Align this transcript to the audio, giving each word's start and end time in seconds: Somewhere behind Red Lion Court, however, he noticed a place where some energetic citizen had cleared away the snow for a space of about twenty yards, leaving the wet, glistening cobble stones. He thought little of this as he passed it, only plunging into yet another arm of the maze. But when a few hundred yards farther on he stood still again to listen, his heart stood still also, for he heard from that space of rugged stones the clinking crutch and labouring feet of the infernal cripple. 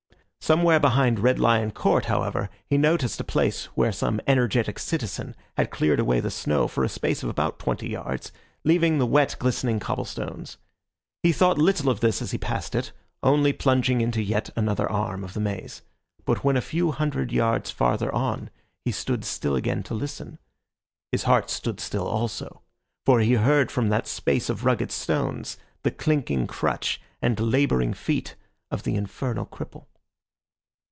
Somewhere 0.43 0.81
behind 0.81 1.19
Red 1.19 1.39
Lion 1.39 1.71
Court, 1.71 2.05
however, 2.05 2.49
he 2.65 2.77
noticed 2.77 3.21
a 3.21 3.23
place 3.23 3.65
where 3.67 3.91
some 3.93 4.19
energetic 4.27 4.79
citizen 4.79 5.33
had 5.55 5.71
cleared 5.71 5.99
away 5.99 6.19
the 6.19 6.29
snow 6.31 6.67
for 6.67 6.83
a 6.83 6.89
space 6.89 7.23
of 7.23 7.29
about 7.29 7.57
twenty 7.57 7.87
yards, 7.87 8.33
leaving 8.65 8.97
the 8.97 9.05
wet, 9.05 9.37
glistening 9.39 9.79
cobble 9.79 10.03
stones. 10.03 10.57
He 11.23 11.31
thought 11.31 11.57
little 11.57 11.89
of 11.89 12.01
this 12.01 12.21
as 12.21 12.31
he 12.31 12.37
passed 12.37 12.75
it, 12.75 12.91
only 13.23 13.53
plunging 13.53 14.01
into 14.01 14.21
yet 14.21 14.49
another 14.57 14.91
arm 14.91 15.23
of 15.23 15.35
the 15.35 15.39
maze. 15.39 15.83
But 16.25 16.43
when 16.43 16.57
a 16.57 16.61
few 16.61 16.91
hundred 16.91 17.31
yards 17.31 17.71
farther 17.71 18.13
on 18.13 18.49
he 18.83 18.91
stood 18.91 19.23
still 19.23 19.55
again 19.55 19.83
to 19.83 19.93
listen, 19.93 20.37
his 21.13 21.23
heart 21.23 21.49
stood 21.49 21.79
still 21.79 22.07
also, 22.07 22.61
for 23.05 23.21
he 23.21 23.35
heard 23.35 23.71
from 23.71 23.87
that 23.87 24.05
space 24.05 24.49
of 24.49 24.65
rugged 24.65 24.91
stones 24.91 25.57
the 25.83 25.91
clinking 25.91 26.45
crutch 26.47 26.99
and 27.21 27.39
labouring 27.39 27.93
feet 27.93 28.35
of 28.69 28.83
the 28.83 28.95
infernal 28.95 29.45
cripple. 29.45 29.85